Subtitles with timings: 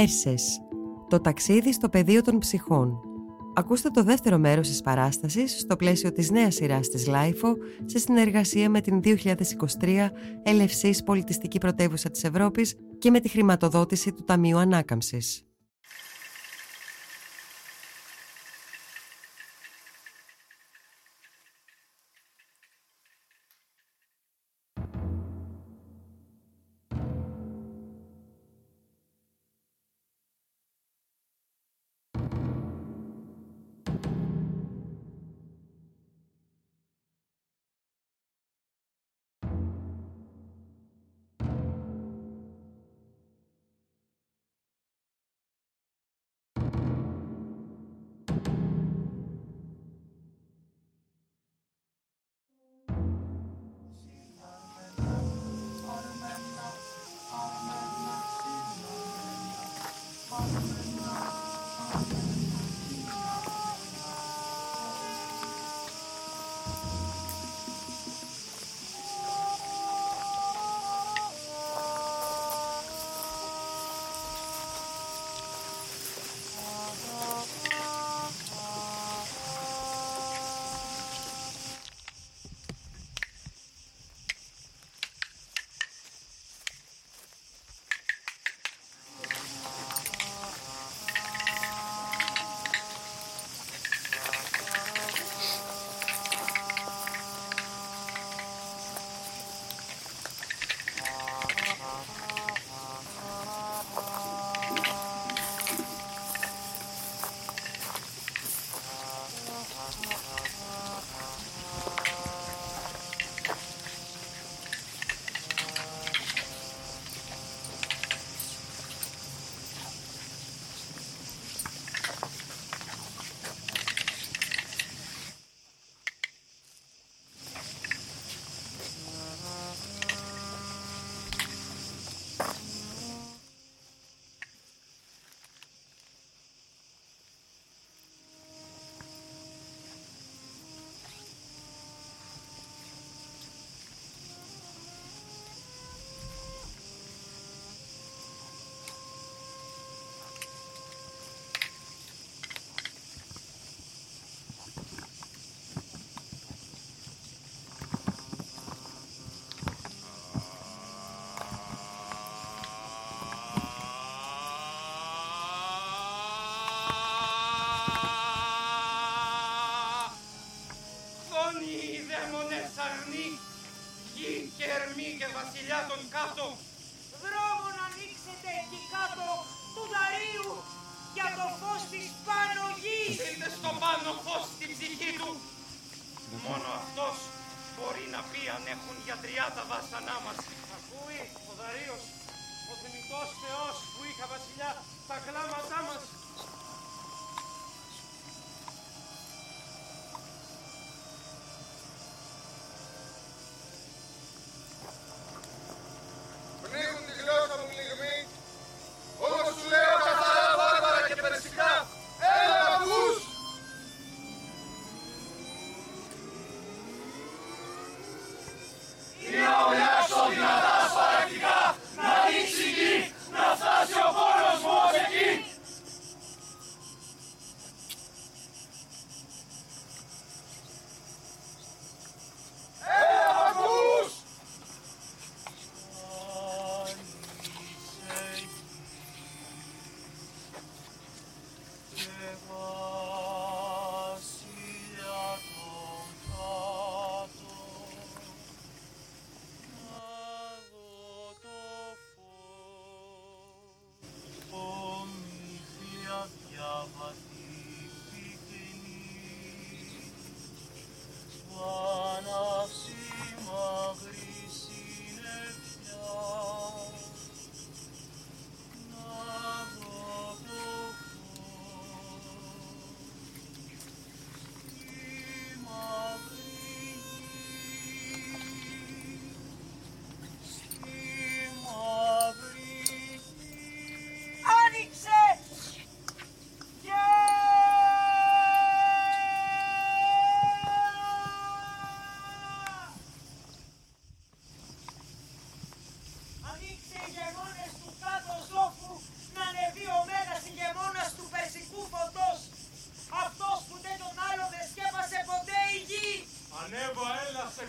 [0.00, 0.60] Πέρσες.
[1.08, 3.00] Το ταξίδι στο πεδίο των ψυχών.
[3.54, 8.70] Ακούστε το δεύτερο μέρος της παράστασης στο πλαίσιο της νέας σειράς της LIFO σε συνεργασία
[8.70, 10.10] με την 2023
[10.42, 15.49] Ελευσής Πολιτιστική Πρωτεύουσα της Ευρώπης και με τη χρηματοδότηση του Ταμείου Ανάκαμψης.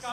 [0.01, 0.07] Σε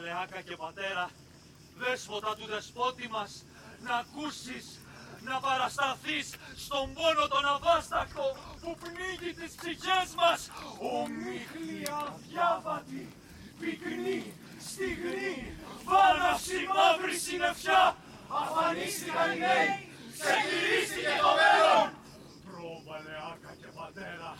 [0.00, 1.10] Προβαλεάκα και πατέρα,
[1.76, 3.44] δέσποτα του δεσπότη μας,
[3.80, 4.66] να ακούσεις,
[5.20, 8.26] να παρασταθείς στον πόνο τον αβάστακτο
[8.60, 10.40] που πνίγει τις ψυχές μας.
[10.94, 13.04] Ομίχλη αδιάβατη,
[13.58, 14.34] πυκνή,
[14.68, 17.96] στιγνή, βάναυση μαύρη συννεφιά,
[18.40, 19.70] αφανίστηκαν οι νέοι,
[20.18, 21.88] ξεκυρίστηκε το μέλλον.
[22.46, 24.32] Προβαλεάκα και πατέρα,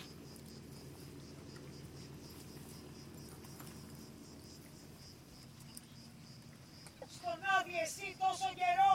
[7.70, 8.89] στον άδει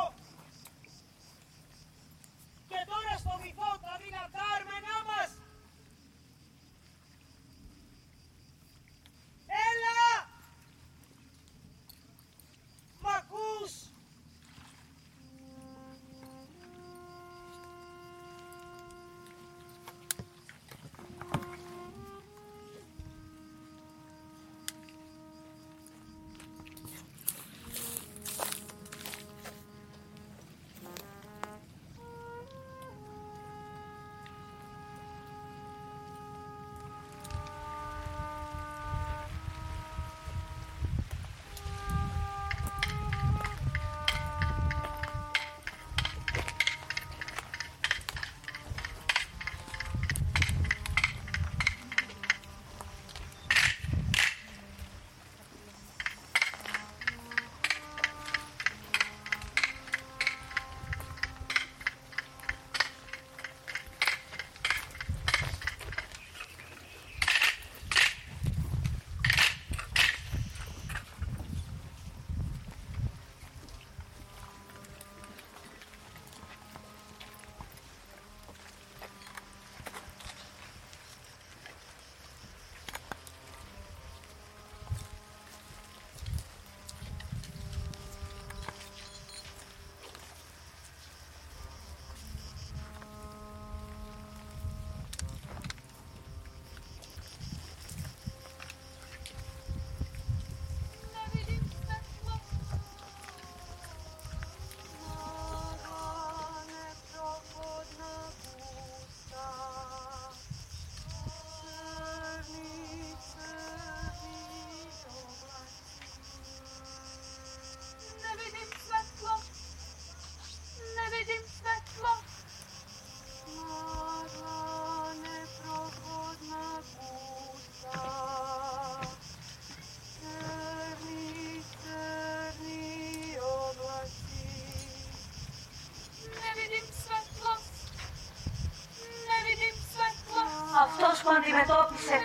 [141.45, 142.17] αντιμετώπισε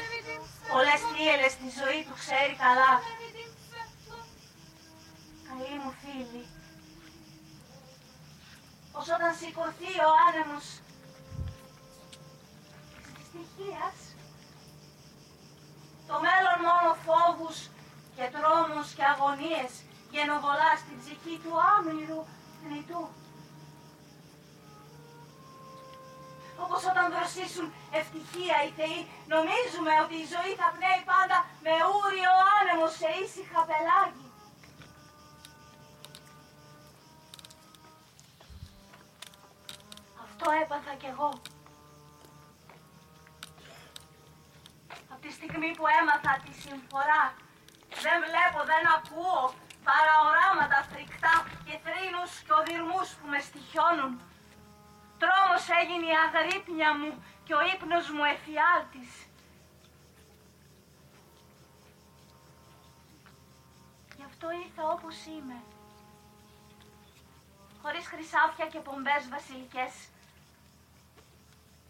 [0.72, 2.92] πολλές θύελες στη ζωή του ξέρει καλά.
[5.48, 6.44] Καλή μου φίλη,
[8.92, 10.66] πως όταν σηκωθεί ο άνεμος
[13.04, 13.96] της δυστυχίας,
[16.08, 17.58] το μέλλον μόνο φόβους
[18.16, 19.72] και τρόμους και αγωνίες
[20.14, 22.20] γενοβολά στην ψυχή του άμυρου
[22.60, 23.02] θνητού.
[27.14, 27.66] Δροσίσουν
[28.00, 29.00] ευτυχία οι θεοί,
[29.34, 34.28] νομίζουμε ότι η ζωή θα πνέει πάντα με ούριο άνεμο σε ήσυχα πελάγι.
[40.26, 41.30] Αυτό έπαθα κι εγώ.
[45.12, 47.24] Από τη στιγμή που έμαθα τη συμφορά,
[48.04, 49.42] δεν βλέπω, δεν ακούω
[49.88, 51.34] παρά οράματα φρικτά
[51.66, 54.12] και θρήνους και οδυρμούς που με στοιχιώνουν.
[55.22, 59.10] Τρόμος έγινε η αγρύπνια μου και ο ύπνος μου εφιάλτης.
[64.16, 65.58] Γι' αυτό ήρθα όπως είμαι.
[67.82, 69.92] Χωρίς χρυσάφια και πομπές βασιλικές.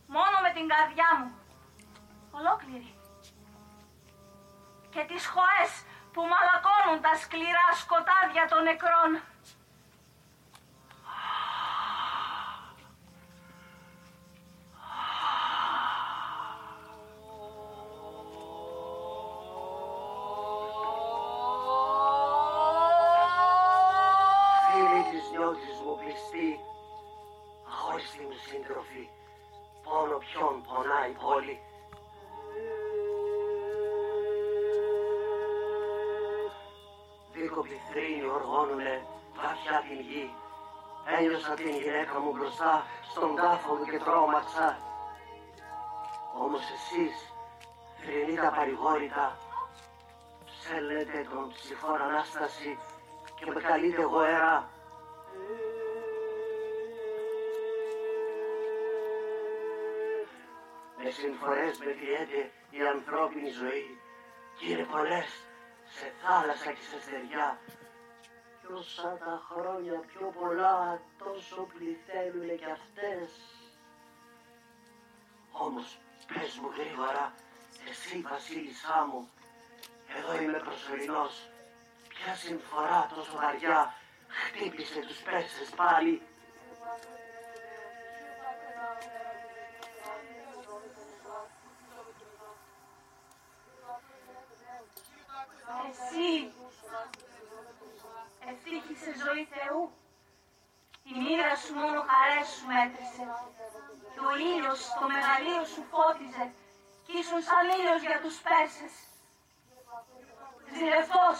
[0.06, 1.30] Μόνο με την καρδιά μου.
[2.30, 2.94] ολόκληρη.
[4.92, 5.70] Και τις χωές
[6.12, 9.10] που μαλακώνουν τα σκληρά σκοτάδια των νεκρών.
[39.60, 40.34] Βαθιά την γη.
[41.18, 44.78] Ένιωσα την γυναίκα μου μπροστά στον τάφο μου και τρόμαξα.
[46.44, 47.14] Όμως εσείς,
[48.00, 49.36] θρηνοί τα παρηγόρητα,
[50.46, 52.78] ψέλνετε τον ψυφόρο Ανάσταση
[53.36, 54.68] και με καλείτε γοέρα.
[61.02, 62.40] Με συμφορές μετριέται
[62.70, 64.00] η ανθρώπινη ζωή
[64.56, 65.28] και είναι πολλές
[65.96, 67.58] σε θάλασσα και σε στεριά.
[68.70, 73.30] Κι όσα τα χρόνια πιο πολλά τόσο πληθαίνουνε κι αυτές.
[75.52, 77.34] Όμως πες μου γρήγορα,
[77.90, 79.28] εσύ βασίλισσά μου,
[80.16, 81.50] εδώ είμαι προσωρινός.
[82.08, 83.94] Ποια συμφορά τόσο βαριά
[84.28, 86.22] χτύπησε τους Πέρσες πάλι.
[95.88, 96.52] Εσύ,
[99.00, 99.82] ευτύχησε ζωή Θεού.
[101.10, 103.24] Η μοίρα σου μόνο χαρές σου μέτρησε.
[104.12, 106.44] Και ο ήλιος το μεγαλείο σου φώτιζε
[107.04, 108.94] κι ήσουν σαν ήλιος για τους Πέρσες.
[110.76, 111.38] Ζηλευτός.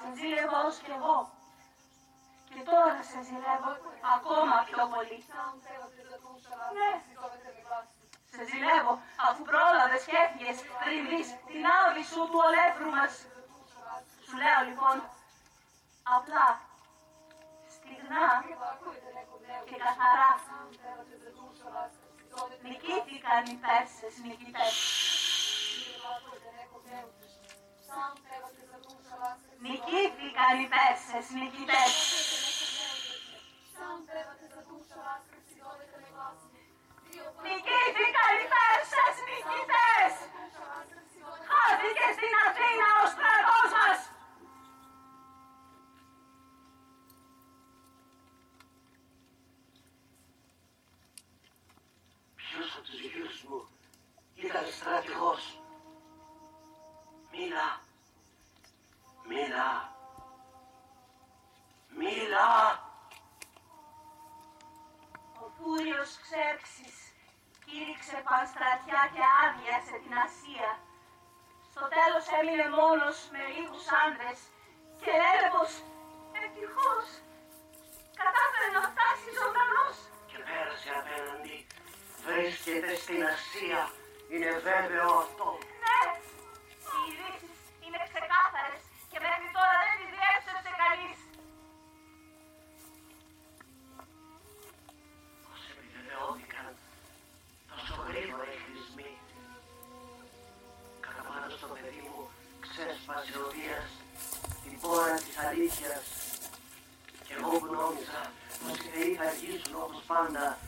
[0.00, 1.18] Σε ζήλευα ως κι εγώ.
[2.52, 3.72] Και τώρα σε ζηλεύω
[4.16, 5.18] ακόμα πιο πολύ.
[6.76, 6.92] Ναι,
[8.32, 8.94] σε ζηλεύω
[9.28, 13.12] αφού πρόλαβες και έφυγες πριν δεις την άβη σου του ολέθρου μας.
[14.26, 14.96] Σου λέω λοιπόν,
[16.16, 16.48] απλά,
[17.74, 18.28] στιγνά
[19.68, 20.30] και καθαρά.
[22.62, 24.74] Νικήθηκαν οι Πέρσες νικητές.
[29.64, 31.92] Νικήθηκαν οι Πέρσες νικητές.
[37.46, 40.12] Νικήθηκαν οι Πέρσες νικητές.
[41.50, 44.09] Χάθηκε στην Αθήνα ο στρατός μας.
[62.30, 62.54] Μίλα.
[65.42, 66.96] Ο Φούριος Ξέρξης
[67.64, 70.72] κήρυξε πανστρατιά και άδειασε την Ασία.
[71.70, 74.40] Στο τέλος έμεινε μόνος με λίγους άντρες
[75.02, 75.70] και έλεπος,
[76.42, 77.06] ευτυχώς,
[78.20, 79.96] κατάφερε να φτάσει ζωντανός.
[80.30, 81.56] Και πέρασε απέναντι.
[82.26, 83.82] Βρίσκεται στην Ασία.
[84.32, 85.50] Είναι βέβαιο αυτό.
[102.80, 103.90] Ξέσπασε ο Δίας
[104.62, 106.04] την πόρα της αλήθειας.
[107.26, 108.20] Και εγώ που νόμιζα
[108.60, 110.58] πως οι θεοί θα αργήσουν όπως πάντα.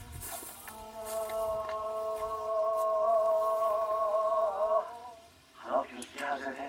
[5.61, 6.67] Αλλά όποιος βιάζεται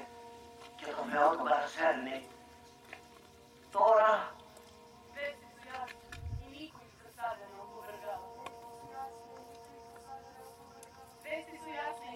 [0.77, 2.27] και το Θεό τον παρασέρνει.
[3.71, 4.11] Τώρα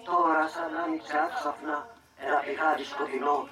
[0.04, 3.48] Τώρα σαν άνοιξε άξαφνα ένα πηγάδι σκοτεινό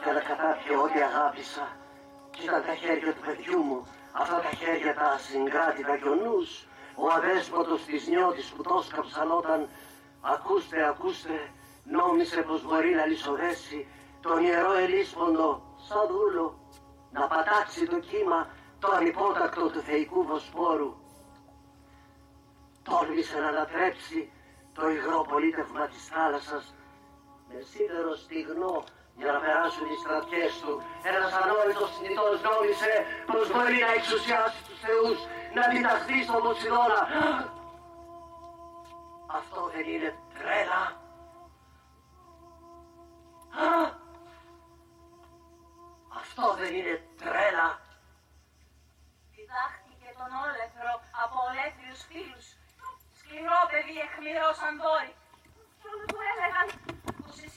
[0.00, 1.66] και ανακατάπιε ό,τι αγάπησα.
[2.30, 6.66] Κι ήταν τα χέρια του παιδιού μου, αυτά τα χέρια τα ασυγκράτητα κι ο νους,
[6.94, 9.68] ο αδέσποτος της νιώτης που το σκαψαν όταν
[10.20, 11.36] ακούστε, ακούστε,
[11.84, 13.86] νόμισε πως μπορεί να λησοδέσει
[14.20, 16.46] τον ιερό ελίσποντο σαν δούλο
[17.12, 20.94] να πατάξει το κύμα το ανυπότακτο του θεϊκού βοσπόρου.
[22.82, 24.32] Τόλμησε να ανατρέψει
[24.72, 26.74] το υγρό πολίτευμα της θάλασσας
[27.52, 28.84] με σίδερο στιγνό
[29.18, 30.72] για να περάσουν οι στρατιές του.
[31.10, 32.92] Ένας ανόητος συνητός νόμισε
[33.28, 35.18] πως μπορεί να εξουσιάσει τους θεούς,
[35.56, 37.00] να διταχθεί στον Ποσειδώνα.
[39.38, 40.82] Αυτό δεν είναι τρέλα.
[43.64, 43.70] Α!
[46.20, 47.68] Αυτό δεν είναι τρέλα.
[49.34, 50.92] Διδάχτηκε τον όλεθρο
[51.22, 52.46] από ολέθριους φίλους.
[53.18, 55.14] Σκληρό παιδί εχμηρός σαν δόρυ.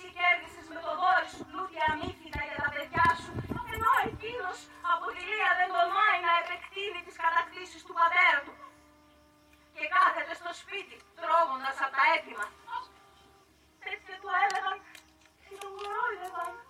[0.06, 3.32] Εσύ κέρδισες με το δόρυ σου πλούτια αμύθιτα για τα παιδιά σου,
[3.74, 4.58] ενώ εκείνος
[4.94, 8.54] από τη Λία δεν τολμάει να επεκτείνει τις κατακτήσεις του πατέρα του.
[9.76, 12.46] Και κάθεται στο σπίτι, τρώγοντας από τα έτοιμα.
[13.86, 14.78] Τέτοια του έλεγαν
[15.44, 16.65] και τον κορόιδευαν.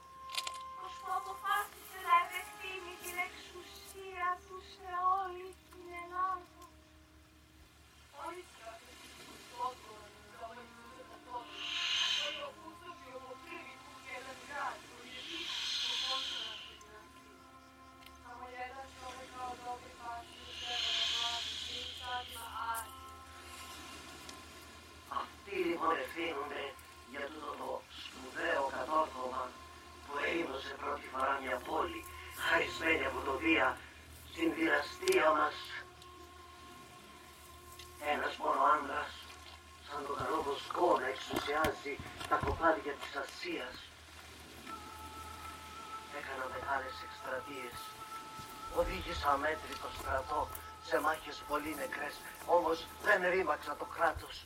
[49.33, 50.47] Αμέτρητο στρατό
[50.87, 52.15] σε μάχες πολύ νεκρές,
[52.45, 54.45] όμως δεν ρήμαξα το κράτος.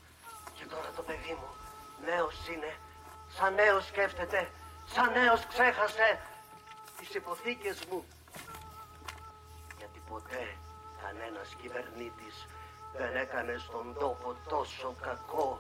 [0.56, 1.50] Και τώρα το παιδί μου
[2.06, 2.72] νέος είναι,
[3.36, 4.52] σαν νέος σκέφτεται,
[4.94, 6.20] σαν νέος ξέχασε
[6.98, 8.06] τις υποθήκες μου.
[9.78, 10.58] Γιατί ποτέ
[11.04, 12.48] κανένας κυβερνήτης
[12.98, 15.60] δεν έκανε στον τόπο τόσο κακό.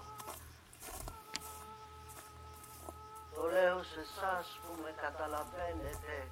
[3.35, 6.31] Το λέω σε εσάς που με καταλαβαίνετε.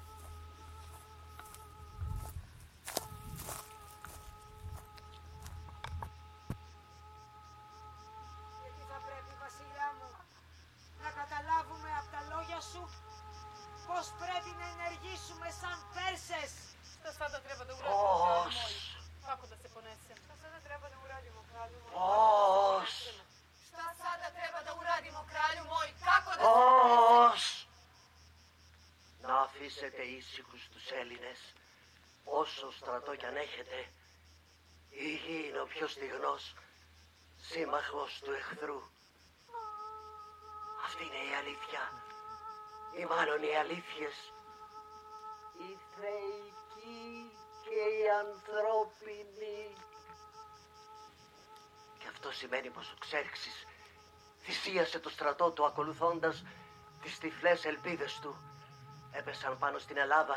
[30.10, 31.40] Ήσυχους τους Έλληνες,
[32.24, 33.78] όσο στρατό κι αν έχετε.
[34.90, 36.54] Η γη είναι ο πιο στιγνός
[37.40, 38.82] σύμμαχος του εχθρού.
[40.84, 41.82] Αυτή είναι η αλήθεια.
[42.98, 44.16] Ή μάλλον οι αλήθειες.
[45.68, 47.32] Η θεϊκή
[47.64, 49.76] και η ανθρώπινη.
[51.98, 53.66] Και αυτό σημαίνει πως ο Ξέρξης
[54.42, 56.44] θυσίασε το στρατό του ακολουθώντας
[57.02, 58.47] τις τυφλές ελπίδες του.
[59.12, 60.36] Έπεσαν πάνω στην Ελλάδα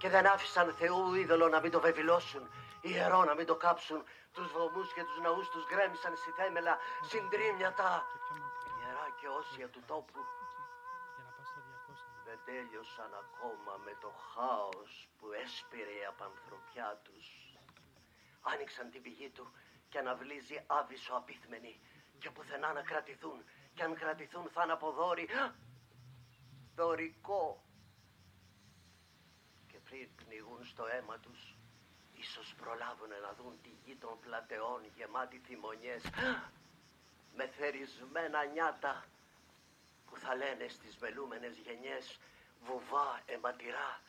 [0.00, 4.04] και δεν άφησαν Θεού είδωλο να μην το βεβηλώσουν, ιερό να μην το κάψουν.
[4.34, 6.78] Τους βωμούς και τους ναούς τους γκρέμισαν στη θέμελα,
[7.08, 8.06] συντρίμμιατα,
[8.78, 10.20] ιερά και όσια του τόπου.
[12.24, 17.26] Δεν τέλειωσαν ακόμα με το χάος που έσπηρε η απανθρωπιά τους.
[18.52, 19.52] Άνοιξαν την πηγή του
[19.88, 21.80] και αναβλύζει άβυσο απίθμενη
[22.18, 24.72] και πουθενά να κρατηθούν και αν κρατηθούν θα είναι
[26.80, 27.62] από δόρυ δωρικό
[29.66, 31.56] και πριν πνιγούν στο αίμα τους
[32.12, 36.02] ίσως προλάβουν να δουν τη γη των πλατεών γεμάτη θυμονιές
[37.36, 39.04] με θερισμένα νιάτα
[40.06, 42.18] που θα λένε στις μελούμενες γενιές
[42.60, 44.00] βουβά αιματηρά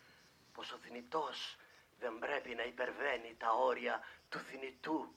[0.54, 1.58] πως ο θνητός
[2.00, 5.16] δεν πρέπει να υπερβαίνει τα όρια του θνητού.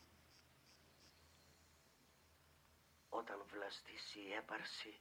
[3.08, 5.00] Όταν βλαστήσει η έπαρση,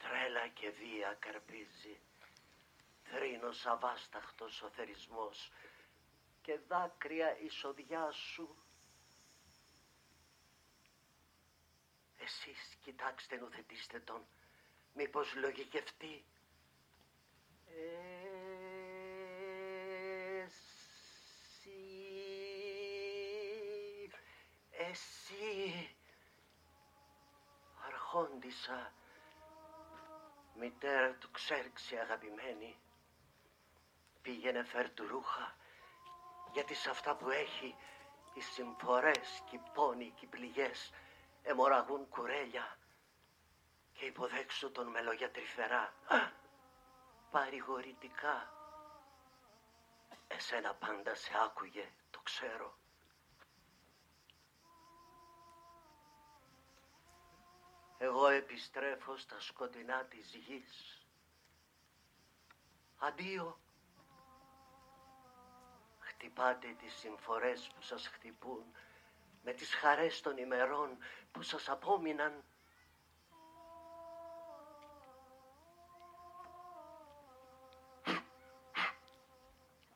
[0.00, 2.00] τρέλα και βία καρπίζει.
[3.02, 5.52] Θρήνος αβάσταχτος ο θερισμός
[6.42, 8.56] και δάκρυα η σοδιά σου.
[12.16, 14.26] Εσείς κοιτάξτε νουθετήστε τον,
[14.94, 16.24] μήπως λογικευτεί.
[20.42, 20.90] Εσύ,
[24.70, 25.96] εσύ,
[27.86, 28.92] αρχόντισα,
[30.60, 32.78] μητέρα του Ξέρξη αγαπημένη,
[34.22, 35.56] πήγαινε φέρ του ρούχα,
[36.52, 37.76] γιατί σε αυτά που έχει
[38.34, 40.92] οι συμφορές και οι πόνοι και οι πληγές
[41.42, 42.78] εμοραγούν κουρέλια
[43.92, 45.94] και υποδέξου τον με λόγια τρυφερά,
[47.30, 48.52] παρηγορητικά.
[50.28, 52.79] Εσένα πάντα σε άκουγε, το ξέρω.
[58.02, 60.98] Εγώ επιστρέφω στα σκοτεινά της γης.
[62.98, 63.60] Αντίο.
[65.98, 68.64] Χτυπάτε τις συμφορές που σας χτυπούν
[69.42, 70.98] με τις χαρές των ημερών
[71.32, 72.44] που σας απόμειναν.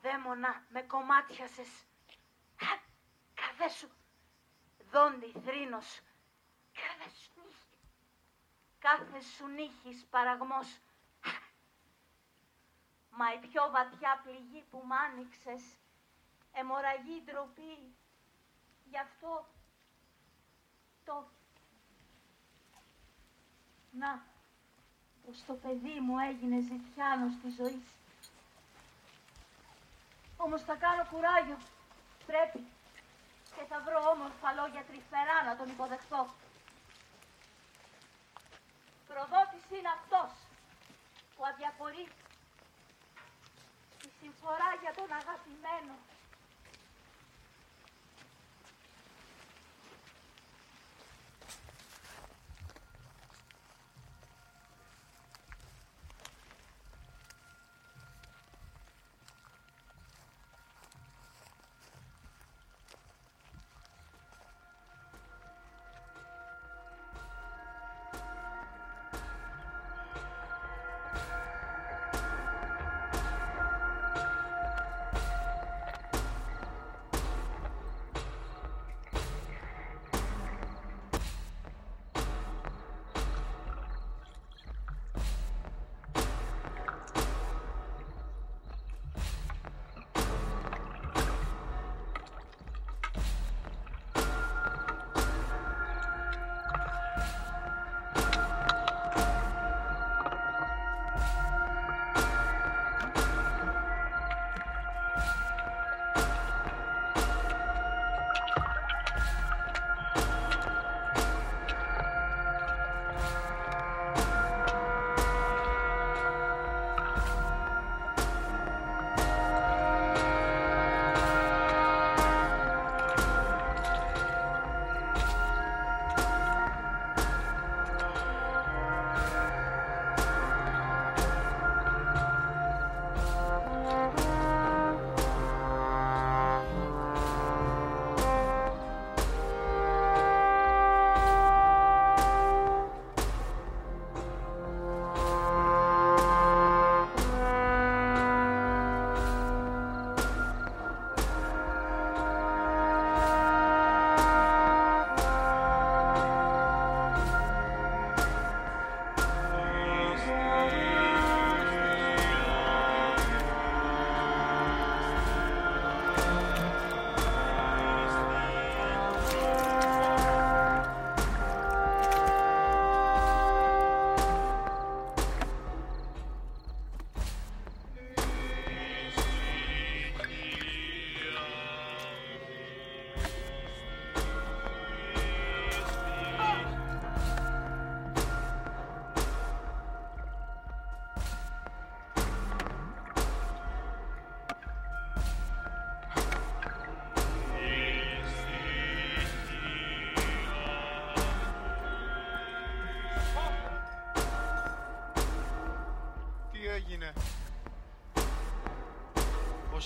[0.00, 1.68] Δαίμονα, με κομμάτιασες.
[2.56, 2.76] Χα,
[3.34, 3.90] Καδέ σου.
[4.90, 6.00] Δόντι, θρήνος.
[6.72, 7.33] Καδέ σου.
[8.86, 10.68] Κάθε σου νύχης παραγμός.
[13.10, 15.62] Μα η πιο βαθιά πληγή που μ' άνοιξες,
[16.52, 17.74] αιμορραγή ντροπή,
[18.90, 19.46] γι' αυτό
[21.04, 21.26] το...
[23.90, 24.22] Να,
[25.24, 27.88] πως το παιδί μου έγινε ζητιάνος της ζωής.
[30.36, 31.58] Όμως θα κάνω κουράγιο,
[32.26, 32.66] πρέπει.
[33.56, 36.28] Και θα βρω όμορφα λόγια τρυφερά να τον υποδεχτώ.
[39.14, 40.30] Προδότης είναι αυτός
[41.34, 42.04] που αδιαφορεί
[44.00, 45.94] τη συμφορά για τον αγαπημένο.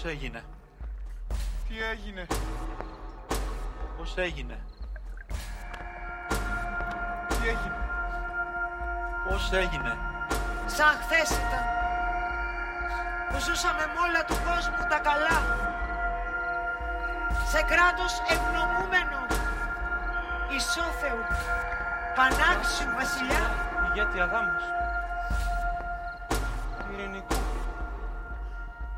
[0.08, 0.42] Έγινε;
[1.68, 2.26] Τι έγινε;
[3.96, 4.58] Πώς έγινε;
[7.28, 7.76] Τι έγινε;
[9.28, 9.98] Πώς έγινε;
[10.66, 11.64] Σαν χθες ήταν.
[13.28, 15.38] Που ζούσαμε με όλα του κόσμου τα καλά.
[17.50, 19.18] Σε κράτος ευνομούμενο.
[20.56, 21.22] Ισόθεου.
[22.14, 23.44] Πανάξιου βασιλιά.
[23.86, 24.62] Ηγέτη Αδάμος.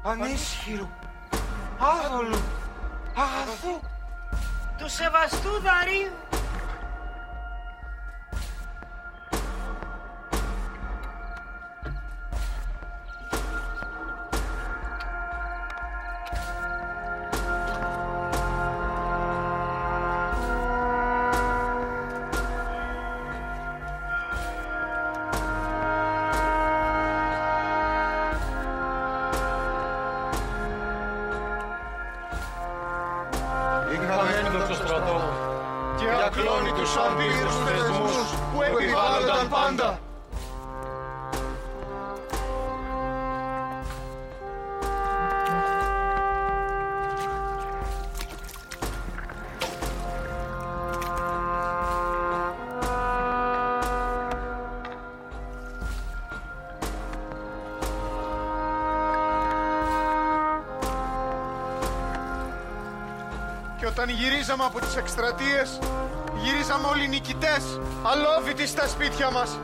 [0.02, 0.88] Ανίσχυρου.
[1.78, 2.38] Άδολου.
[3.14, 3.80] Αγαθού.
[4.78, 6.29] Του σεβαστού δαρίου.
[63.90, 65.78] όταν γυρίζαμε από τις εκστρατείες,
[66.42, 69.58] γυρίζαμε όλοι νικητές, αλόβητοι στα σπίτια μας.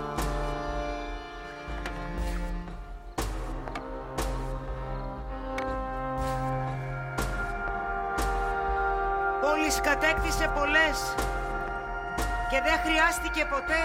[9.41, 10.99] Πόλης κατέκτησε πολλές
[12.51, 13.83] και δεν χρειάστηκε ποτέ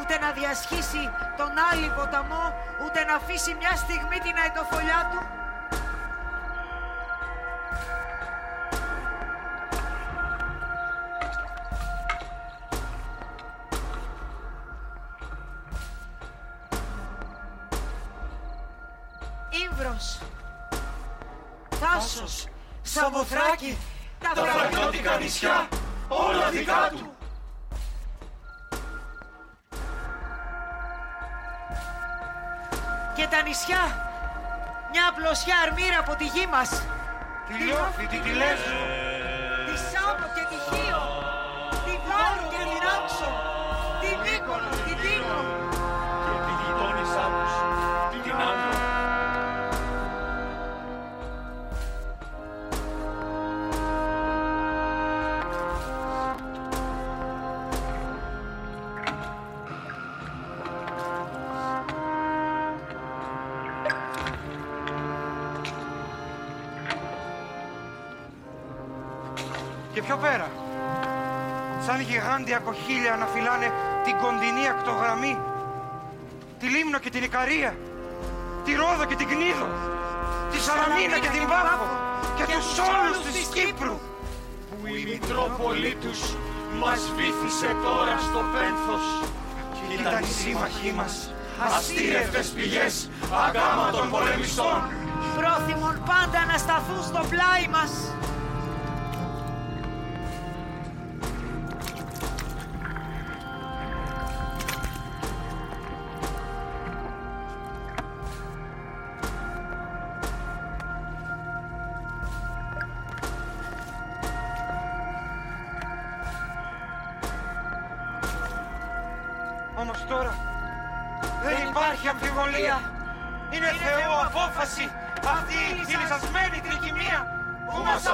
[0.00, 2.44] ούτε να διασχίσει τον άλλη ποταμό,
[2.84, 5.39] ούτε να αφήσει μια στιγμή την αιτοφολιά του.
[36.60, 36.82] Μας.
[37.46, 38.99] Τη Λιώφη, τη Τηλέσο,
[70.10, 70.48] πιο πέρα.
[71.86, 73.68] Σαν γιγάντια κοχύλια να φυλάνε
[74.04, 75.34] την κοντινή ακτογραμμή.
[76.58, 77.70] Τη Λίμνο και την Ικαρία.
[78.64, 79.68] Τη Ρόδο και την Κνίδο.
[80.50, 81.88] Τη Σαλαμίνα και την Πάφο.
[82.36, 83.96] Και τους όλους της Κύπρου.
[84.68, 86.20] Που η Μητρόπολη τους
[86.82, 89.04] μας βήθησε τώρα στο πένθος.
[89.74, 91.14] Και ήταν οι σύμμαχοί μας.
[91.76, 92.94] Αστήρευτες πηγές,
[93.46, 94.78] αγάμα των πολεμιστών.
[95.38, 97.92] Πρόθυμον πάντα να σταθούν στο πλάι μας.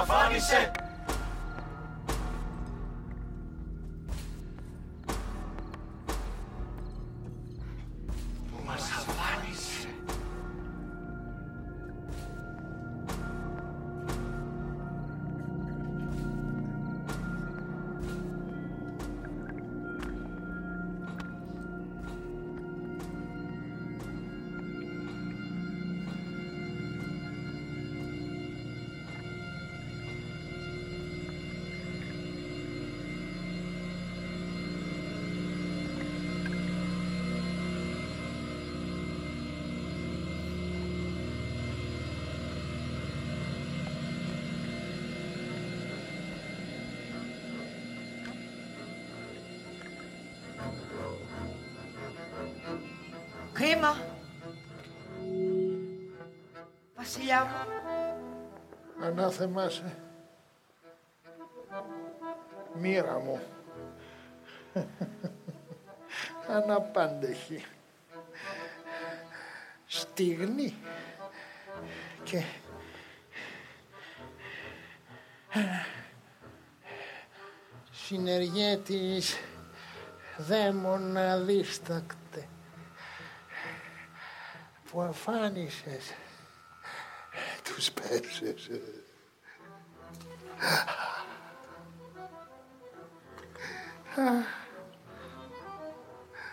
[0.05, 0.86] Που
[59.19, 59.97] Ανάθεμά σε.
[62.75, 63.41] Μοίρα μου.
[66.49, 67.65] Αναπάντεχη.
[69.87, 70.75] Στιγνή.
[72.25, 72.43] Και...
[77.93, 79.37] Συνεργέτης
[80.37, 82.49] δαίμον αδίστακτε
[84.91, 86.15] που αφάνισες
[87.63, 88.69] τους πέσες.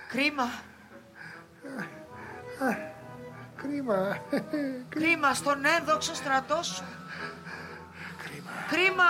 [0.07, 0.49] Κρίμα.
[3.55, 4.17] Κρίμα.
[4.89, 6.83] Κρίμα στον ένδοξο στρατό σου.
[8.23, 8.51] Κρίμα.
[8.69, 9.09] Κρίμα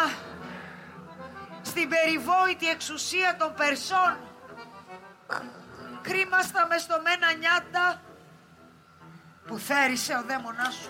[1.62, 4.17] στην περιβόητη εξουσία των Περσών.
[6.01, 8.01] Κρίμα στα μεστομένα νιάτα
[9.47, 10.89] που θέρισε ο δαίμονάς σου.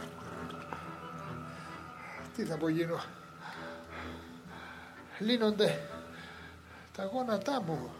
[2.36, 3.02] Τι θα απογίνω.
[5.20, 5.80] Λύνονται
[6.98, 7.94] τα γόνατά μου.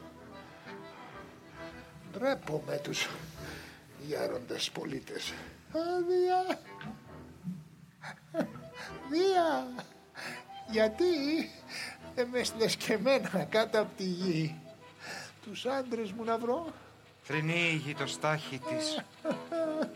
[2.12, 3.10] Ντρέπομαι τους
[4.08, 5.34] γέροντες πολίτες.
[5.72, 6.60] Αδεία.
[9.10, 9.68] Δία.
[10.70, 11.06] Γιατί
[12.16, 14.62] δεν με έστειλες και εμένα κάτω από τη γη.
[15.44, 16.74] Τους άντρες μου να βρω;
[17.24, 19.04] Θρηνήγει το στάχι της.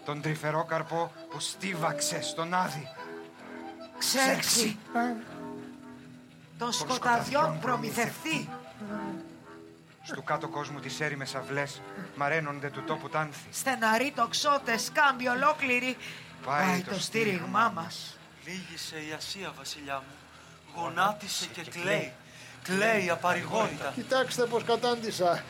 [0.05, 2.87] Τον τρυφερό καρπό που στίβαξε στον άδη.
[3.97, 4.77] Ξέρξει
[6.57, 8.49] των σκοταδιών προμηθευτεί.
[10.03, 11.81] Στου κάτω κόσμου τις έρημες αυλές
[12.15, 13.47] μαραίνονται του τόπου τάνθη.
[13.51, 15.97] Στεναροί τοξότες, κάμποι ολόκληροι.
[16.45, 18.17] Πάει το στήριγμά μας.
[18.45, 20.15] Λύγησε η Ασία, βασιλιά μου.
[20.75, 22.13] Γονάτισε και κλαίει.
[22.63, 23.91] Κλαίει απαρηγόρητα.
[23.95, 25.43] Κοιτάξτε πως κατάντησα.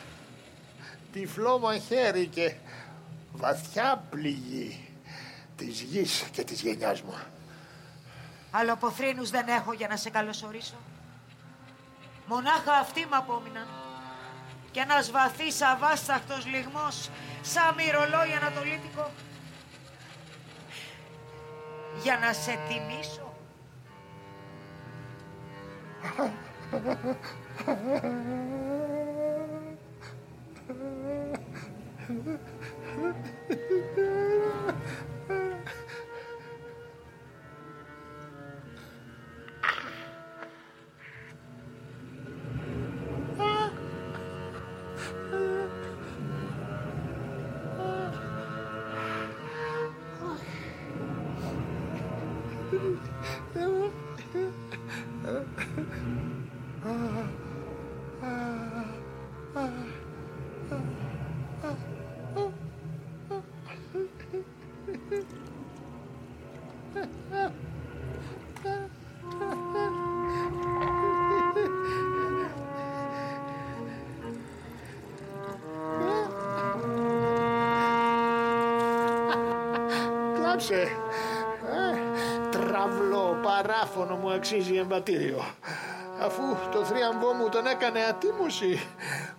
[1.12, 2.54] Τυφλό μαχαίρι και
[3.32, 4.88] βαθιά πληγή
[5.56, 7.18] της γης και της γενιάς μου.
[8.50, 10.74] Αλλά αποθρήνους δεν έχω για να σε καλωσορίσω.
[12.28, 13.66] Μονάχα αυτοί μ' απόμειναν.
[14.70, 17.10] Και ένας βαθύς αβάσταχτος λιγμός,
[17.42, 19.10] σαν μυρολόι ανατολίτικο.
[22.02, 23.32] Για να σε τιμήσω.
[80.34, 80.82] Κλάψε.
[80.82, 85.44] Ε, τραυλό παράφωνο μου αξίζει εμπατήριο.
[86.20, 86.42] Αφού
[86.72, 88.80] το θρίαμβό μου τον έκανε ατίμωση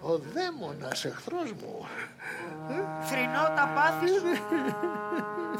[0.02, 1.88] ο δαίμονας εχθρός μου.
[3.02, 4.24] Θρηνώ τα πάθη σου.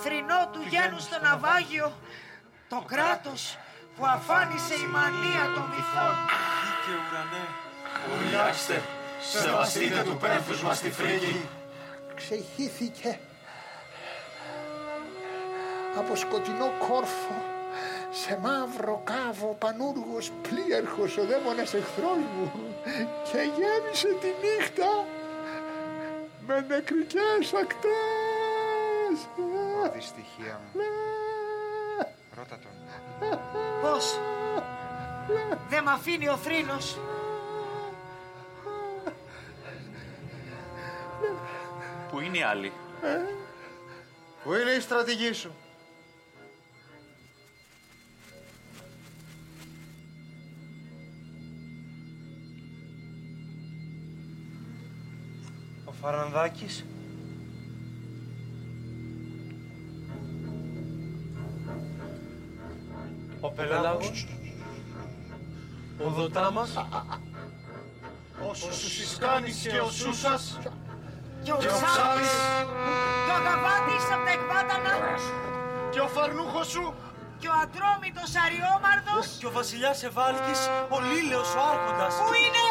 [0.04, 1.92] Θρηνώ του γένους στο ναυάγιο.
[2.70, 3.58] Το κράτος
[3.96, 6.16] που αφάνισε η μανία των βυθών.
[6.84, 7.46] Και ουρανέ.
[8.10, 8.82] Ουρλιάξτε,
[9.32, 11.50] σεβαστείτε του πένθους μας τη φρίκη.
[12.16, 13.20] Ξεχύθηκε
[15.98, 17.36] από σκοτεινό κόρφο
[18.12, 22.52] σε μαύρο κάβο πανούργος πλοίαρχος ο δαίμονας εχθρός μου
[23.24, 25.06] και γέμισε τη νύχτα
[26.50, 29.28] με νεκρικές ακτές.
[29.94, 30.82] Δυστυχία μου.
[32.38, 32.72] Ρώτα τον.
[33.82, 34.20] Πώς;
[35.70, 37.00] Δεν μ' αφήνει ο θρήνος.
[42.12, 42.72] Πού είναι οι άλλοι;
[44.44, 45.56] Πού είναι η στρατηγή σου;
[56.02, 56.86] Φαρανδάκης.
[63.42, 64.28] Ο Πελάγος,
[66.06, 66.74] ο Δοτάμας,
[68.50, 70.58] ο Σουσισκάνης και ο Σούσας
[71.44, 71.94] Και ο Και ο Ψάρης.
[71.94, 72.32] Ψάρης.
[73.26, 74.94] Και ο Γαβάτης απ' τα εκβάτανα.
[75.92, 76.94] Και ο φαρνούχος σου.
[77.40, 79.26] Και ο Αντρόμητος Αριόμαρδος.
[79.40, 80.62] και ο βασιλιάς Ευάλκης,
[80.96, 82.14] ο Λίλεος ο Άρχοντας.
[82.28, 82.69] Πού είναι.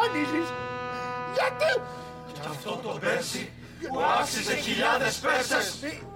[0.00, 0.48] Βασανίζεις,
[1.36, 1.70] γιατί;
[2.34, 3.42] Κι αυτό το Πέρσι
[3.92, 5.66] που άξιζε χιλιάδες Πέρσες.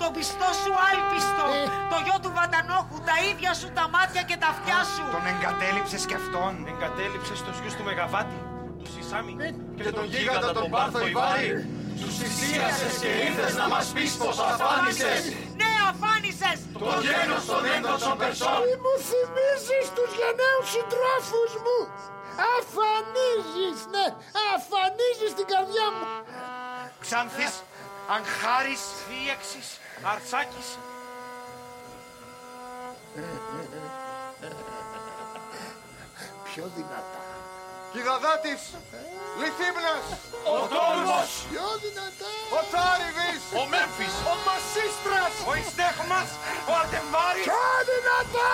[0.02, 1.46] Το πιστό σου άλπιστο.
[1.92, 2.96] Το γιο του Βατανόχου.
[3.10, 5.02] Τα ίδια σου τα μάτια και τα αυτιά σου.
[5.16, 6.52] Τον εγκατέλειψες και αυτόν.
[6.72, 8.38] Εγκατέλειψες στους γιους του Μεγαβάτη,
[8.78, 9.34] του Σισάμι
[9.78, 11.48] Και τον γίγαντα τον Πάρθο Ιβάρη.
[12.00, 15.22] Τους θυσίασες και ήρθες να μας πεις πως αφάνισες.
[15.60, 16.58] Ναι, αφάνισες.
[16.82, 18.58] Το γένος των έντοξων Περσών.
[18.66, 21.78] Μη μου θυμίζεις τους γενναίους συντρόφους μου.
[22.54, 24.06] Αφανίζεις, ναι,
[24.54, 26.06] αφανίζεις την καρδιά μου.
[27.00, 27.54] Ξάνθης,
[28.08, 29.68] Αγχάρης, Φίεξης,
[30.12, 30.68] Αρσάκης,
[36.44, 37.20] Πιο δυνατά.
[37.92, 38.62] Κιδαδάτης.
[39.40, 40.04] Λιθύμνας.
[40.54, 41.30] Ο Τόλμος.
[41.52, 42.30] Πιο δυνατά.
[42.56, 43.42] Ο Θάριδης.
[43.60, 45.34] ο Μέμφης, Ο Μασίστρας.
[45.50, 46.28] ο Ιστέχμας,
[46.70, 47.44] ο Αρτεμβάρης.
[47.48, 48.52] Πιο δυνατά.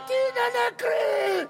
[0.00, 1.48] Γιατί είναι νεκροί;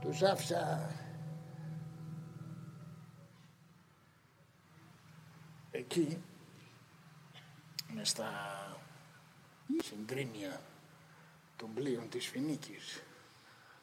[0.00, 0.90] Τους άφησα
[5.70, 6.22] εκεί
[7.94, 8.28] μες στα
[9.82, 10.60] συγκρίνια
[11.56, 13.02] των πλοίων της Φινίκης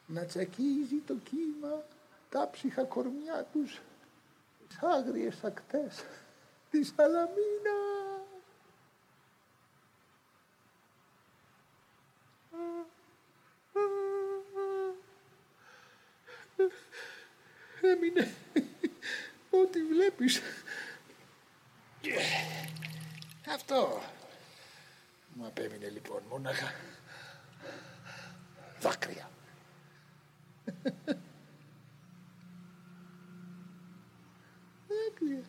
[0.06, 1.84] να τσακίζει το κύμα
[2.30, 3.82] τα ψυχα κορμιά τους
[4.68, 6.04] τις άγριες ακτές
[6.70, 7.78] της Σαλαμίνα.
[17.82, 18.34] Έμεινε
[19.50, 20.42] ό,τι βλέπεις.
[23.54, 24.02] Αυτό
[25.34, 26.74] μου απέμεινε λοιπόν μόναχα
[28.80, 29.30] δάκρυα.
[34.88, 35.44] Δάκρυα.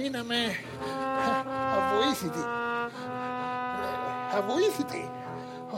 [0.00, 0.36] Μείναμε
[1.76, 2.44] αβοήθητοι.
[4.36, 5.10] Αβοήθητοι.
[5.70, 5.76] Ο,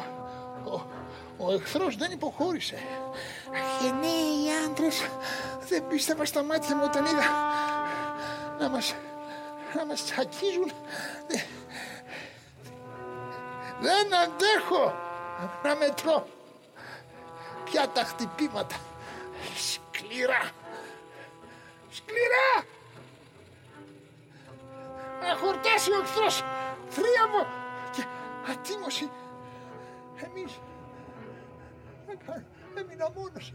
[0.70, 0.86] ο,
[1.36, 2.78] ο εχθρός δεν υποχώρησε.
[3.80, 5.06] Γενναίοι άντρες
[5.68, 7.24] δεν πίστευα στα μάτια μου όταν είδα
[8.58, 8.94] να μας,
[9.76, 10.72] να μας τσακίζουν.
[13.80, 14.94] Δεν αντέχω
[15.62, 16.26] να μετρώ
[17.64, 18.76] πια τα χτυπήματα.
[19.56, 20.50] Σκληρά.
[21.90, 22.51] Σκληρά
[25.32, 26.44] να χορτάσει ο εχθρός.
[26.88, 27.46] Θρίαμβο
[27.94, 28.04] και
[28.50, 29.10] ατίμωση.
[30.24, 30.60] Εμείς.
[32.74, 33.54] Έμεινα μόνος.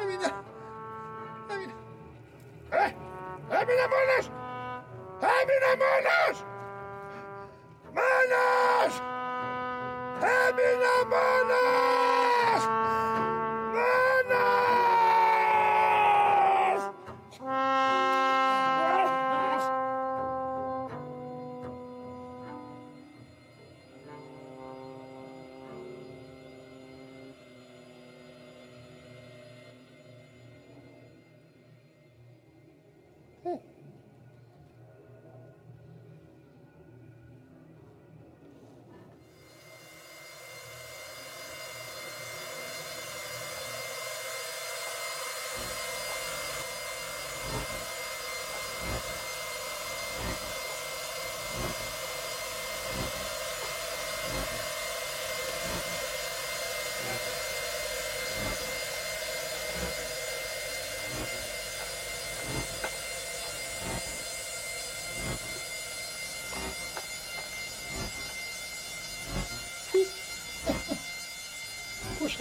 [0.00, 0.44] Έμεινα,
[1.52, 1.74] έμεινα,
[2.70, 2.86] ε,
[3.58, 4.26] έμεινα μόνος,
[5.36, 6.36] έμεινα μόνος,
[7.96, 8.94] μόνος,
[10.46, 12.09] έμεινα μόνος,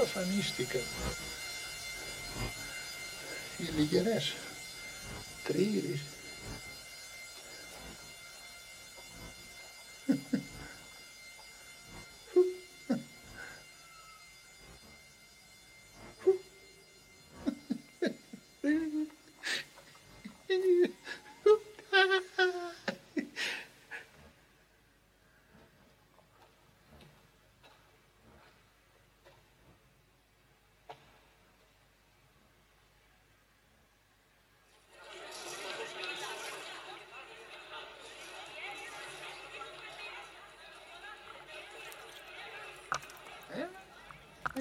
[0.02, 0.82] αφανίστηκαν
[3.58, 4.36] οι λιγερές
[5.44, 6.00] τρίρεις.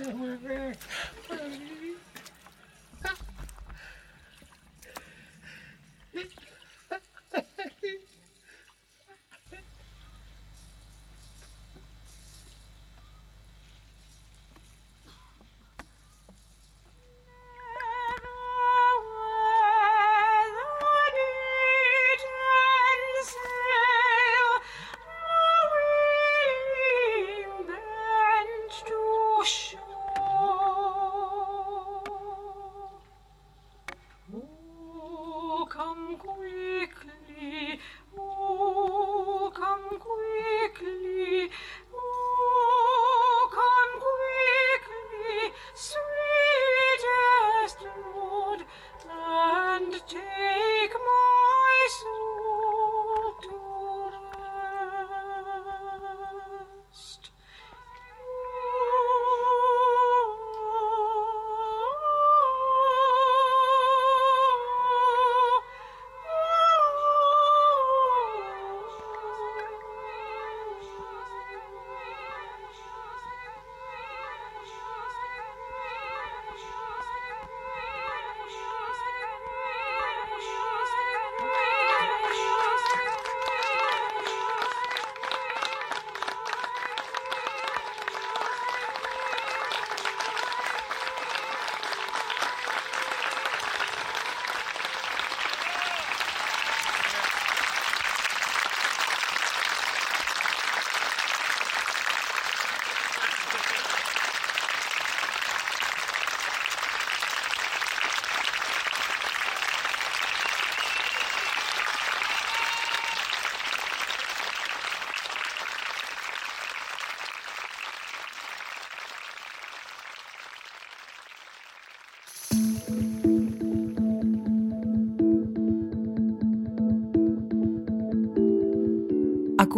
[0.00, 0.76] Oh, my God.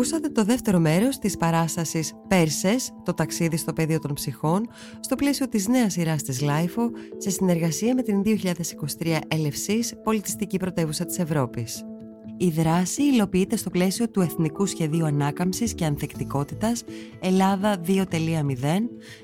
[0.00, 4.68] Ακούσατε το δεύτερο μέρος της παράστασης «Πέρσες, το ταξίδι στο πεδίο των ψυχών»
[5.00, 11.04] στο πλαίσιο της νέας σειράς της LiFO σε συνεργασία με την 2023 Ελευσίς Πολιτιστική Πρωτεύουσα
[11.04, 11.84] της Ευρώπης.
[12.36, 16.84] Η δράση υλοποιείται στο πλαίσιο του Εθνικού Σχεδίου Ανάκαμψης και Ανθεκτικότητας
[17.20, 18.04] Ελλάδα 2.0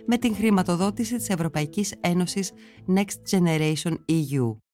[0.07, 2.53] με την χρηματοδότηση της Ευρωπαϊκής Ένωσης
[2.95, 4.57] Next Generation EU.